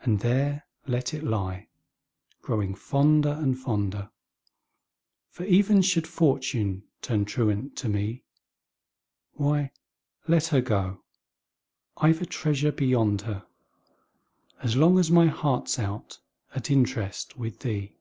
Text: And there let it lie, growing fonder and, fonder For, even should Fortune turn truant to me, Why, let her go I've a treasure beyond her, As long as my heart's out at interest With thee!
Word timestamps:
And 0.00 0.20
there 0.20 0.66
let 0.86 1.12
it 1.12 1.22
lie, 1.22 1.68
growing 2.40 2.74
fonder 2.74 3.32
and, 3.34 3.58
fonder 3.58 4.10
For, 5.28 5.44
even 5.44 5.82
should 5.82 6.06
Fortune 6.06 6.84
turn 7.02 7.26
truant 7.26 7.76
to 7.76 7.90
me, 7.90 8.24
Why, 9.32 9.70
let 10.26 10.46
her 10.46 10.62
go 10.62 11.02
I've 11.98 12.22
a 12.22 12.24
treasure 12.24 12.72
beyond 12.72 13.20
her, 13.28 13.46
As 14.62 14.74
long 14.74 14.98
as 14.98 15.10
my 15.10 15.26
heart's 15.26 15.78
out 15.78 16.20
at 16.54 16.70
interest 16.70 17.36
With 17.36 17.58
thee! 17.58 17.98